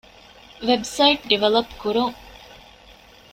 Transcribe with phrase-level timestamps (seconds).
[0.67, 2.17] ވެބްސައިޓް ޑިވެލޮޕް ކުރުން